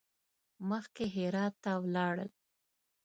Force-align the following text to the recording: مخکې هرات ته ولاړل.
مخکې 0.69 1.05
هرات 1.15 1.53
ته 1.63 1.71
ولاړل. 1.83 2.29